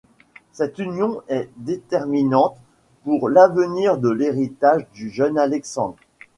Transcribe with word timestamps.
Cette 0.51 0.79
union 0.79 1.21
est 1.27 1.47
déterminante 1.57 2.57
pour 3.03 3.29
l'avenir 3.29 3.99
de 3.99 4.09
l'héritage 4.09 4.87
du 4.95 5.11
jeune 5.11 5.37
Alexandre. 5.37 5.95